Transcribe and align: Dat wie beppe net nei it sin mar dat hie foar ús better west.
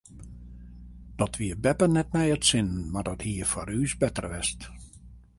Dat 1.19 1.33
wie 1.39 1.53
beppe 1.65 1.87
net 1.95 2.09
nei 2.15 2.27
it 2.35 2.47
sin 2.49 2.69
mar 2.91 3.05
dat 3.09 3.23
hie 3.25 3.45
foar 3.51 3.69
ús 3.79 3.93
better 4.01 4.27
west. 4.33 4.59